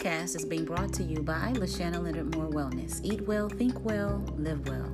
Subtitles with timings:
[0.00, 3.04] podcast is being brought to you by Lashanna Leonard Moore Wellness.
[3.04, 4.90] Eat well, think well, live well.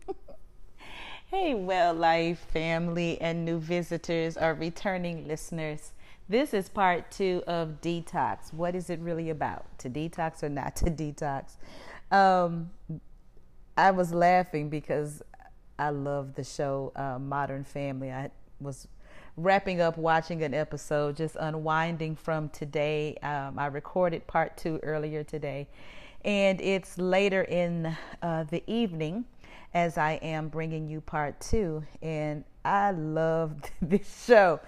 [1.31, 5.93] hey, Well Life family and new visitors or returning listeners.
[6.29, 8.53] This is part two of Detox.
[8.53, 9.79] What is it really about?
[9.79, 11.53] To detox or not to detox?
[12.11, 12.71] Um,
[13.77, 15.23] I was laughing because
[15.79, 18.11] I love the show uh, Modern Family.
[18.11, 18.89] I was
[19.39, 23.17] wrapping up watching an episode, just unwinding from today.
[23.23, 25.69] Um, I recorded part two earlier today,
[26.25, 29.25] and it's later in uh, the evening
[29.75, 31.85] as I am bringing you part two.
[32.03, 34.59] And I love this show.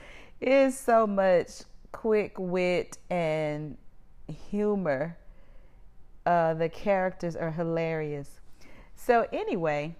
[0.40, 3.76] It's so much quick wit and
[4.50, 5.16] humor.
[6.24, 8.38] Uh, the characters are hilarious.
[8.94, 9.96] So, anyway,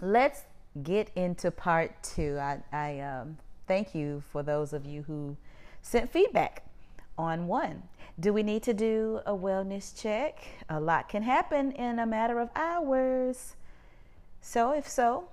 [0.00, 0.44] let's
[0.82, 2.38] get into part two.
[2.38, 3.36] I, I um,
[3.66, 5.36] thank you for those of you who
[5.80, 6.64] sent feedback
[7.18, 7.82] on one.
[8.20, 10.38] Do we need to do a wellness check?
[10.68, 13.56] A lot can happen in a matter of hours.
[14.40, 15.28] So, if so,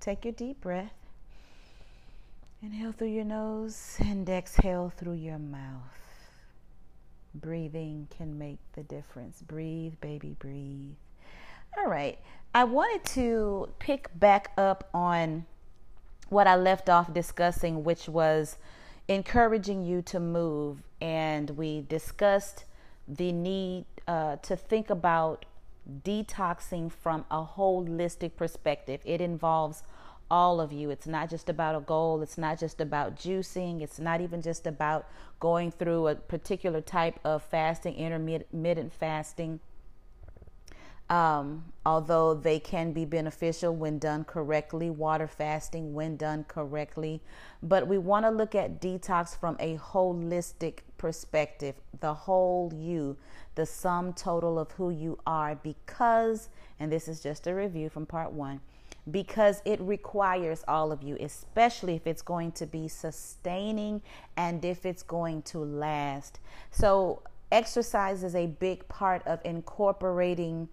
[0.00, 0.92] take your deep breath.
[2.62, 6.00] Inhale through your nose and exhale through your mouth.
[7.34, 9.40] Breathing can make the difference.
[9.40, 10.96] Breathe, baby, breathe.
[11.78, 12.18] All right.
[12.54, 15.46] I wanted to pick back up on
[16.30, 18.56] what I left off discussing, which was
[19.08, 20.82] encouraging you to move.
[21.00, 22.64] And we discussed
[23.06, 25.44] the need uh, to think about
[26.04, 29.00] detoxing from a holistic perspective.
[29.04, 29.82] It involves
[30.30, 30.90] all of you.
[30.90, 34.66] It's not just about a goal, it's not just about juicing, it's not even just
[34.66, 35.08] about
[35.40, 39.58] going through a particular type of fasting, intermittent fasting
[41.10, 47.20] um, although they can be beneficial when done correctly, water fasting when done correctly.
[47.62, 53.16] But we want to look at detox from a holistic perspective, the whole you,
[53.56, 56.48] the sum total of who you are, because,
[56.78, 58.60] and this is just a review from part one,
[59.10, 64.00] because it requires all of you, especially if it's going to be sustaining
[64.36, 66.38] and if it's going to last.
[66.70, 70.68] So, exercise is a big part of incorporating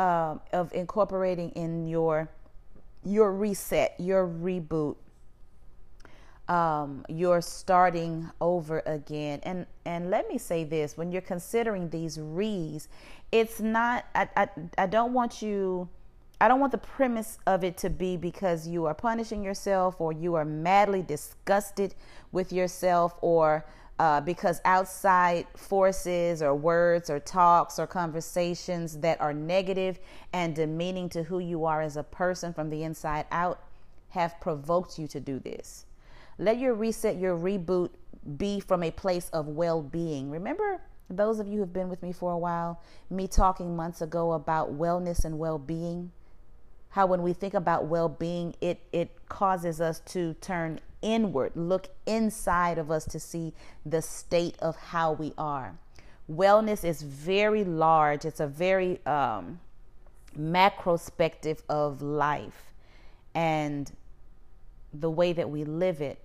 [0.00, 2.30] um, of incorporating in your
[3.04, 4.96] your reset, your reboot,
[6.48, 9.40] um, your starting over again.
[9.42, 12.88] And and let me say this: when you're considering these re's,
[13.30, 14.06] it's not.
[14.14, 15.86] I, I I don't want you.
[16.40, 20.14] I don't want the premise of it to be because you are punishing yourself or
[20.14, 21.94] you are madly disgusted
[22.32, 23.66] with yourself or
[24.00, 30.00] uh, because outside forces or words or talks or conversations that are negative
[30.32, 33.62] and demeaning to who you are as a person from the inside out
[34.08, 35.84] have provoked you to do this.
[36.38, 37.90] Let your reset, your reboot
[38.38, 40.30] be from a place of well being.
[40.30, 44.32] Remember, those of you who've been with me for a while, me talking months ago
[44.32, 46.10] about wellness and well being?
[46.88, 51.88] How when we think about well being, it, it causes us to turn inward, look
[52.06, 53.52] inside of us to see
[53.84, 55.78] the state of how we are.
[56.30, 59.60] Wellness is very large, it's a very um,
[60.38, 62.72] macrospective of life
[63.34, 63.92] and
[64.92, 66.18] the way that we live it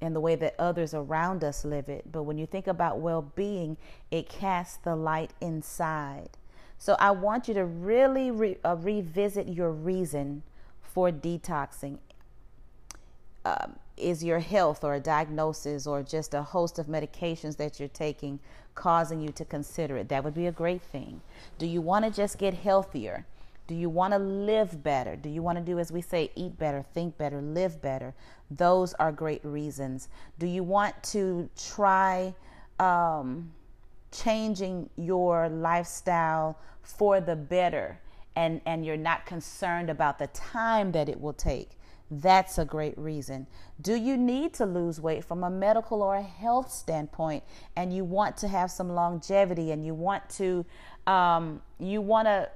[0.00, 2.10] and the way that others around us live it.
[2.10, 3.76] But when you think about well being,
[4.10, 6.30] it casts the light inside.
[6.78, 10.42] So I want you to really re- uh, revisit your reason
[10.80, 11.98] for detoxing.
[13.44, 17.88] Um, is your health or a diagnosis or just a host of medications that you're
[17.88, 18.40] taking
[18.74, 20.08] causing you to consider it?
[20.08, 21.20] That would be a great thing.
[21.58, 23.26] Do you want to just get healthier?
[23.68, 25.14] Do you want to live better?
[25.14, 28.14] Do you want to do, as we say, eat better, think better, live better?
[28.50, 30.08] Those are great reasons.
[30.38, 32.34] Do you want to try
[32.78, 33.52] um,
[34.10, 38.00] changing your lifestyle for the better
[38.36, 41.77] and, and you're not concerned about the time that it will take?
[42.10, 43.46] That's a great reason.
[43.80, 47.44] Do you need to lose weight from a medical or a health standpoint
[47.76, 50.64] and you want to have some longevity and you want to
[51.06, 52.48] um, you want to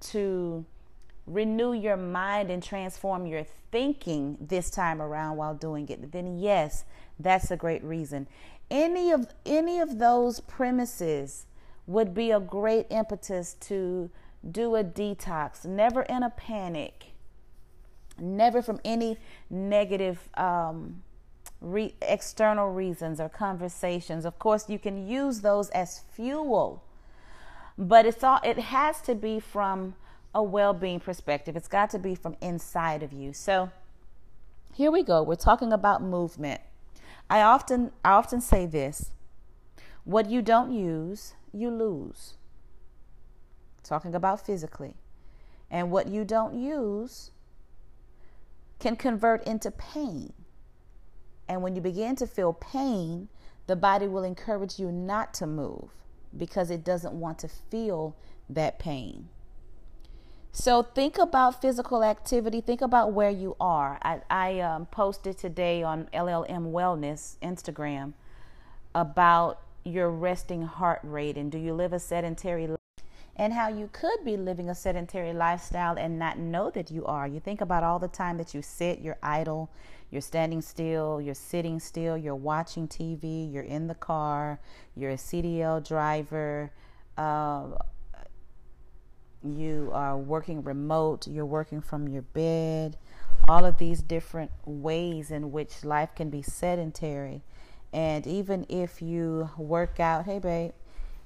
[0.00, 0.64] to
[1.26, 6.84] renew your mind and transform your thinking this time around while doing it then yes
[7.18, 8.26] that's a great reason.
[8.70, 11.46] Any of any of those premises
[11.86, 14.10] would be a great impetus to
[14.48, 15.64] do a detox.
[15.64, 17.07] Never in a panic
[18.20, 19.18] never from any
[19.50, 21.02] negative um,
[21.60, 24.24] re- external reasons or conversations.
[24.24, 26.82] Of course, you can use those as fuel,
[27.76, 29.94] but it's all it has to be from
[30.34, 31.56] a well-being perspective.
[31.56, 33.32] It's got to be from inside of you.
[33.32, 33.70] So
[34.74, 35.22] here we go.
[35.22, 36.60] We're talking about movement.
[37.30, 39.10] I often I often say this.
[40.04, 42.34] What you don't use, you lose.
[43.82, 44.94] Talking about physically.
[45.70, 47.30] And what you don't use
[48.78, 50.32] can convert into pain.
[51.48, 53.28] And when you begin to feel pain,
[53.66, 55.90] the body will encourage you not to move
[56.36, 58.16] because it doesn't want to feel
[58.48, 59.28] that pain.
[60.52, 62.60] So think about physical activity.
[62.60, 63.98] Think about where you are.
[64.02, 68.14] I, I um, posted today on LLM Wellness Instagram
[68.94, 72.87] about your resting heart rate and do you live a sedentary life?
[73.38, 77.26] And how you could be living a sedentary lifestyle and not know that you are.
[77.28, 79.70] You think about all the time that you sit, you're idle,
[80.10, 84.58] you're standing still, you're sitting still, you're watching TV, you're in the car,
[84.96, 86.72] you're a CDL driver.
[87.16, 87.68] Uh,
[89.44, 92.96] you are working remote, you're working from your bed,
[93.48, 97.42] all of these different ways in which life can be sedentary.
[97.92, 100.72] And even if you work out, hey babe,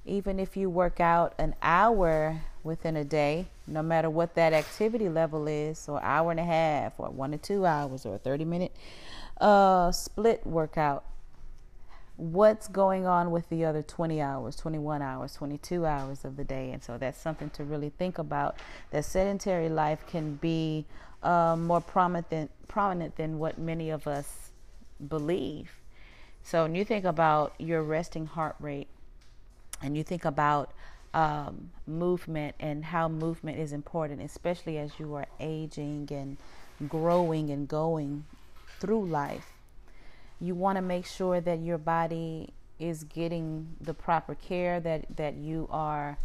[0.05, 5.09] even if you work out an hour within a day, no matter what that activity
[5.09, 8.45] level is, or hour and a half, or one to two hours, or a 30
[8.45, 8.75] minute
[9.39, 11.05] uh, split workout,
[12.17, 16.71] what's going on with the other 20 hours, 21 hours, 22 hours of the day.
[16.71, 18.57] And so that's something to really think about.
[18.91, 20.85] That sedentary life can be
[21.23, 24.51] uh, more prominent, prominent than what many of us
[25.07, 25.71] believe.
[26.43, 28.87] So when you think about your resting heart rate
[29.83, 30.71] and you think about
[31.13, 37.67] um, movement and how movement is important, especially as you are aging and growing and
[37.67, 38.25] going
[38.79, 39.53] through life
[40.43, 45.35] you want to make sure that your body is getting the proper care, that, that
[45.35, 46.17] you are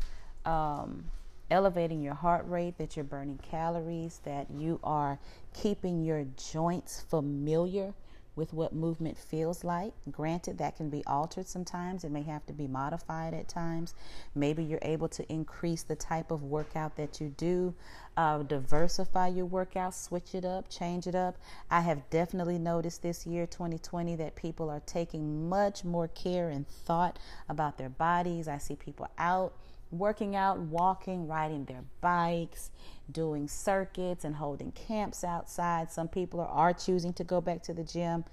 [0.45, 1.05] um,
[1.53, 5.19] elevating your heart rate, that you're burning calories, that you are
[5.55, 7.95] keeping your joints familiar
[8.39, 9.93] with what movement feels like.
[10.11, 13.95] Granted, that can be altered sometimes, it may have to be modified at times.
[14.35, 17.75] Maybe you're able to increase the type of workout that you do,
[18.17, 21.37] uh, diversify your workout, switch it up, change it up.
[21.71, 26.67] I have definitely noticed this year, 2020, that people are taking much more care and
[26.67, 27.19] thought
[27.49, 28.47] about their bodies.
[28.47, 29.53] I see people out
[29.91, 32.71] working out, walking, riding their bikes,
[33.11, 35.91] doing circuits and holding camps outside.
[35.91, 38.25] Some people are, are choosing to go back to the gym.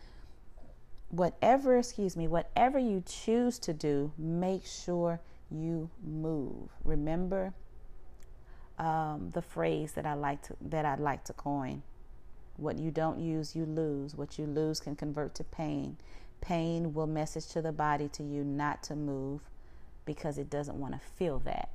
[1.09, 6.69] Whatever, excuse me, whatever you choose to do, make sure you move.
[6.83, 7.53] Remember
[8.77, 11.83] um, the phrase that I like to that I'd like to coin.
[12.57, 14.15] What you don't use, you lose.
[14.15, 15.97] What you lose can convert to pain.
[16.41, 19.41] Pain will message to the body to you not to move
[20.05, 21.69] because it doesn't want to feel that.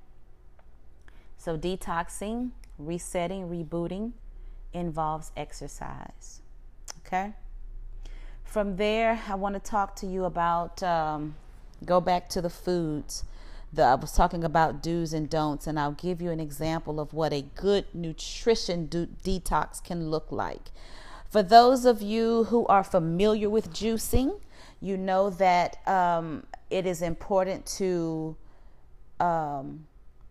[1.36, 4.12] So, detoxing, resetting, rebooting
[4.72, 6.42] involves exercise.
[7.06, 7.32] Okay?
[8.44, 11.36] From there, I want to talk to you about um,
[11.84, 13.24] go back to the foods.
[13.72, 17.14] The, I was talking about do's and don'ts, and I'll give you an example of
[17.14, 20.72] what a good nutrition do- detox can look like.
[21.28, 24.40] For those of you who are familiar with juicing,
[24.80, 28.36] you know that um, it is important to
[29.18, 29.86] um,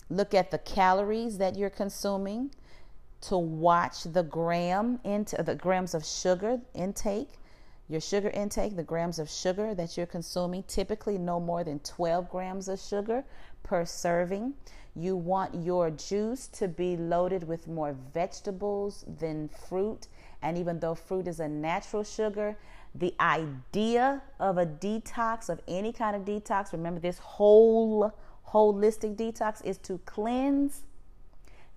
[0.09, 2.51] look at the calories that you're consuming,
[3.21, 7.29] to watch the gram into the grams of sugar intake,
[7.89, 12.29] your sugar intake, the grams of sugar that you're consuming, typically no more than 12
[12.29, 13.23] grams of sugar
[13.63, 14.53] per serving.
[14.99, 20.07] You want your juice to be loaded with more vegetables than fruit.
[20.41, 22.57] And even though fruit is a natural sugar,
[22.93, 28.13] the idea of a detox, of any kind of detox, remember this whole
[28.49, 30.81] holistic detox is to cleanse,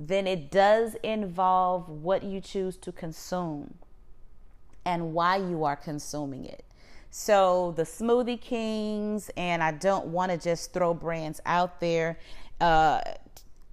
[0.00, 3.74] then it does involve what you choose to consume
[4.84, 6.64] and why you are consuming it.
[7.14, 12.18] So, the Smoothie Kings, and I don't want to just throw brands out there
[12.62, 13.00] uh,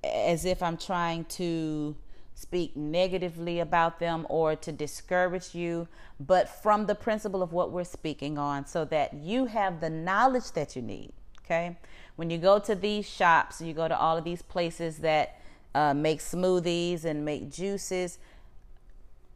[0.04, 1.96] as if I'm trying to
[2.34, 5.88] speak negatively about them or to discourage you,
[6.20, 10.52] but from the principle of what we're speaking on so that you have the knowledge
[10.54, 11.14] that you need.
[11.46, 11.78] Okay.
[12.16, 15.40] When you go to these shops, you go to all of these places that
[15.76, 18.18] uh, make smoothies and make juices.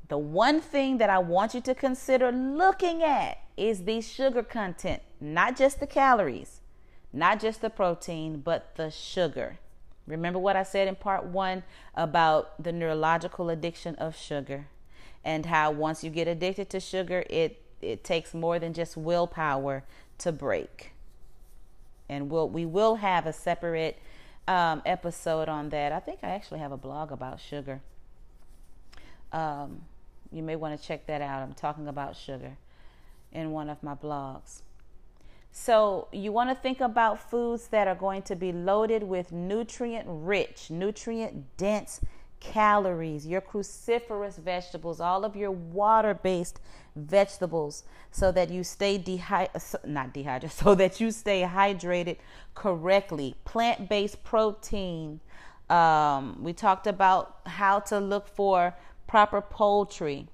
[0.08, 5.02] The one thing that I want you to consider looking at is the sugar content,
[5.22, 6.62] not just the calories,
[7.14, 9.60] not just the protein, but the sugar.
[10.08, 11.64] Remember what I said in part one
[11.96, 14.68] about the neurological addiction of sugar
[15.24, 19.84] and how once you get addicted to sugar, it, it takes more than just willpower
[20.18, 20.92] to break.
[22.10, 24.00] And we'll, we will have a separate
[24.48, 25.94] um, episode on that.
[25.94, 27.80] I think I actually have a blog about sugar.
[29.32, 29.84] Um,
[30.32, 31.42] you may want to check that out.
[31.42, 32.58] I'm talking about sugar.
[33.34, 34.62] in one of my blogs.
[35.56, 40.08] So, you want to think about foods that are going to be loaded with nutrient
[40.10, 42.02] rich, nutrient dense
[42.40, 46.60] calories, your cruciferous vegetables, all of your water based
[46.96, 52.18] vegetables, so that you stay dehydrated, not dehydrated, so that you stay hydrated
[52.56, 53.36] correctly.
[53.46, 55.20] Plant based protein.
[55.70, 58.74] Um, we talked about how to look for
[59.06, 60.28] proper poultry.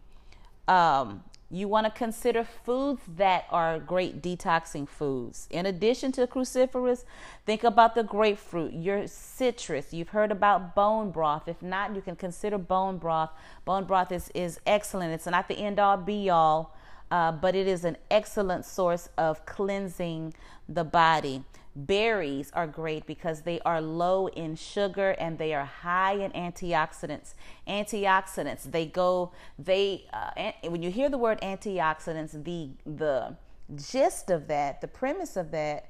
[0.70, 5.48] Um, you want to consider foods that are great detoxing foods.
[5.50, 7.06] In addition to cruciferous,
[7.46, 9.94] think about the grapefruit, your citrus.
[9.94, 11.48] You've heard about bone broth.
[11.48, 13.32] If not, you can consider bone broth.
[13.66, 15.12] Bone broth is, is excellent.
[15.12, 16.76] It's not the end all be all,
[17.10, 20.36] uh, but it is an excellent source of cleansing
[20.68, 21.44] the body.
[21.86, 27.34] Berries are great because they are low in sugar and they are high in antioxidants.
[27.68, 33.36] Antioxidants, they go, they, uh, when you hear the word antioxidants, the, the
[33.76, 35.90] gist of that, the premise of that,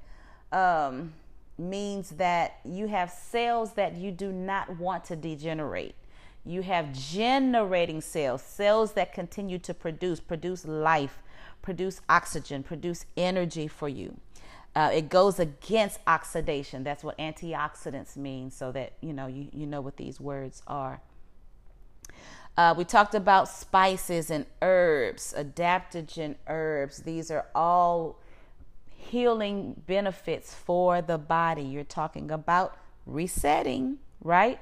[0.51, 1.13] um,
[1.57, 5.95] means that you have cells that you do not want to degenerate.
[6.45, 11.19] You have generating cells, cells that continue to produce, produce life,
[11.61, 14.17] produce oxygen, produce energy for you.
[14.79, 16.85] Uh, it goes against oxidation.
[16.85, 21.01] That's what antioxidants mean, so that you know you, you know what these words are.
[22.55, 26.99] Uh, we talked about spices and herbs, adaptogen herbs.
[26.99, 28.21] These are all
[28.87, 31.63] healing benefits for the body.
[31.63, 34.61] You're talking about resetting, right?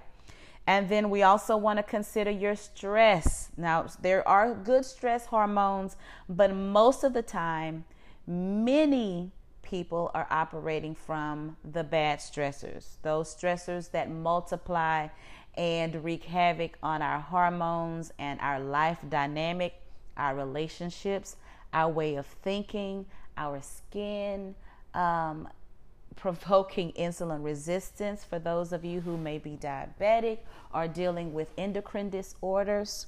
[0.65, 3.51] And then we also want to consider your stress.
[3.55, 5.95] Now, there are good stress hormones,
[6.27, 7.85] but most of the time,
[8.25, 9.31] many
[9.69, 15.07] people are operating from the bad stressors, those stressors that multiply
[15.55, 19.73] and wreak havoc on our hormones and our life dynamic,
[20.15, 21.35] our relationships,
[21.73, 23.05] our way of thinking,
[23.37, 24.55] our skin,
[24.93, 25.47] um,
[26.15, 30.39] provoking insulin resistance for those of you who may be diabetic
[30.73, 33.07] or dealing with endocrine disorders.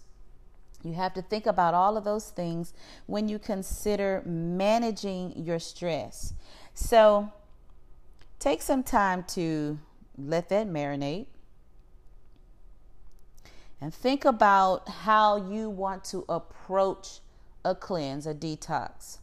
[0.84, 2.74] You have to think about all of those things
[3.06, 6.34] when you consider managing your stress.
[6.74, 7.32] So
[8.40, 9.78] take some time to
[10.18, 11.28] let that marinate
[13.82, 17.20] and think about how you want to approach
[17.64, 19.20] a cleanse, a detox.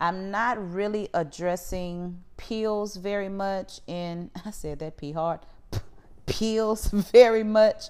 [0.00, 5.40] I'm not really addressing pills very much in, I said that P hard,
[6.26, 7.84] pills very much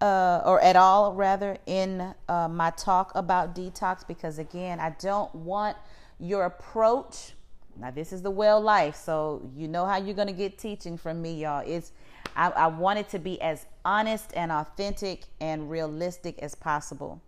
[0.00, 5.34] uh, or at all rather in uh, my talk about detox because again i don't
[5.34, 5.76] want
[6.18, 7.32] your approach.
[7.76, 10.96] Now this is the well life so you know how you're going to get teaching
[10.96, 11.62] from me y'all.
[11.64, 11.92] It's
[12.34, 17.20] I, I want it to be as honest and authentic and realistic as possible.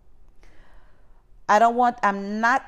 [1.47, 2.63] I don't want i'm not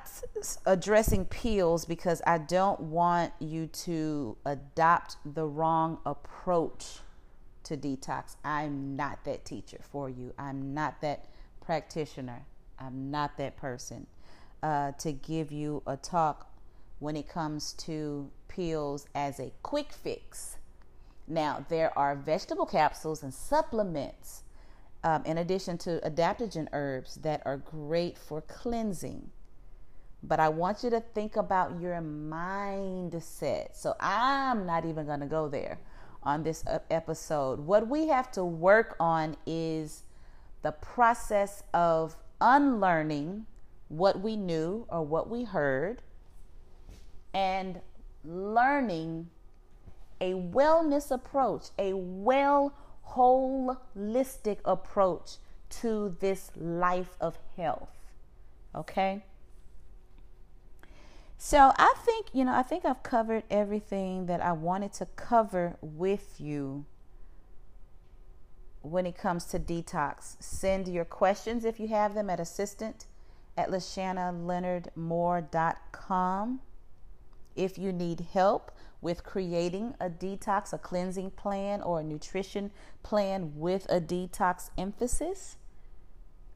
[0.65, 6.99] addressing pills because i don't want you to adopt the wrong approach
[7.63, 8.35] to detox.
[8.43, 10.33] I'm not that teacher for you.
[10.37, 11.25] I'm not that
[11.61, 12.45] practitioner.
[12.79, 14.07] I'm not that person
[14.61, 16.49] uh, to give you a talk
[16.99, 20.57] when it comes to pills as a quick fix.
[21.27, 24.43] Now, there are vegetable capsules and supplements,
[25.03, 29.29] um, in addition to adaptogen herbs, that are great for cleansing.
[30.21, 33.75] But I want you to think about your mindset.
[33.75, 35.79] So I'm not even going to go there
[36.23, 37.59] on this episode.
[37.59, 40.03] What we have to work on is
[40.61, 43.45] the process of unlearning
[43.89, 46.01] what we knew or what we heard
[47.33, 47.79] and
[48.23, 49.29] learning
[50.21, 52.73] a wellness approach, a well
[53.09, 55.37] holistic approach
[55.69, 57.89] to this life of health.
[58.75, 59.23] Okay?
[61.45, 65.75] So I think, you know, I think I've covered everything that I wanted to cover
[65.81, 66.85] with you
[68.81, 70.41] when it comes to detox.
[70.41, 73.07] Send your questions if you have them at assistant
[73.57, 76.61] at lashannaleonardmoore.com.
[77.57, 78.71] If you need help
[79.01, 82.71] with creating a detox, a cleansing plan, or a nutrition
[83.03, 85.57] plan with a detox emphasis,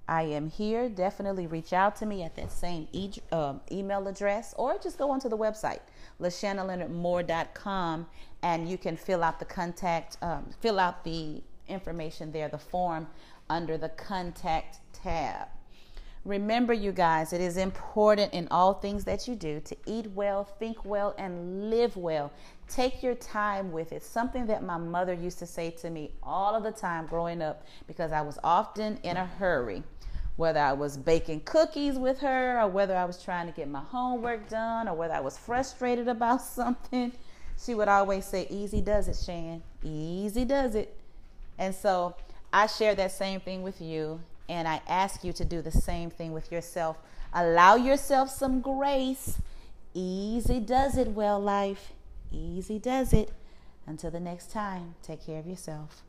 [0.07, 0.89] I am here.
[0.89, 5.11] Definitely reach out to me at that same e- um, email address or just go
[5.11, 5.81] onto the website,
[6.21, 8.07] lashannaleonardmoore.com,
[8.41, 13.07] and you can fill out the contact, um, fill out the information there, the form
[13.49, 15.47] under the contact tab.
[16.27, 20.43] Remember, you guys, it is important in all things that you do to eat well,
[20.43, 22.33] think well, and live well.
[22.67, 24.03] Take your time with it.
[24.03, 27.65] Something that my mother used to say to me all of the time growing up
[27.87, 29.83] because I was often in a hurry
[30.35, 33.79] whether I was baking cookies with her or whether I was trying to get my
[33.79, 37.13] homework done or whether I was frustrated about something,
[37.63, 39.63] she would always say, Easy does it, Shan.
[39.81, 40.93] Easy does it.
[41.57, 42.15] And so
[42.51, 44.19] I share that same thing with you.
[44.49, 46.97] And I ask you to do the same thing with yourself.
[47.33, 49.39] Allow yourself some grace.
[49.93, 51.93] Easy does it, well life.
[52.31, 53.31] Easy does it.
[53.85, 56.03] Until the next time, take care of yourself.